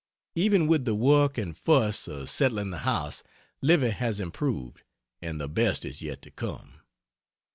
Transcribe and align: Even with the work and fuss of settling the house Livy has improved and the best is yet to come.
Even 0.33 0.65
with 0.65 0.85
the 0.85 0.95
work 0.95 1.37
and 1.37 1.55
fuss 1.55 2.07
of 2.07 2.27
settling 2.27 2.71
the 2.71 2.79
house 2.79 3.21
Livy 3.61 3.91
has 3.91 4.19
improved 4.19 4.81
and 5.21 5.39
the 5.39 5.47
best 5.47 5.85
is 5.85 6.01
yet 6.01 6.23
to 6.23 6.31
come. 6.31 6.81